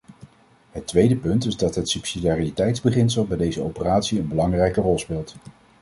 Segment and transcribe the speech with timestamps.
[0.71, 5.35] Het tweede punt is dat het subsidiariteitsbeginsel bij deze operatie een belangrijke rol speelt.